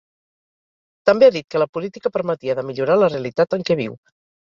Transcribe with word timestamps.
També 1.09 1.27
ha 1.27 1.35
dit 1.35 1.47
que 1.53 1.63
la 1.65 1.69
política 1.79 2.13
permetia 2.17 2.59
de 2.63 2.67
millorar 2.73 2.99
la 3.05 3.15
realitat 3.15 3.59
en 3.61 3.71
què 3.71 3.83
viu. 3.87 4.01